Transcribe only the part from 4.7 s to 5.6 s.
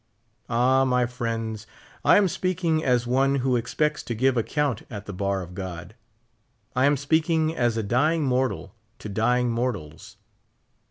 at the bar of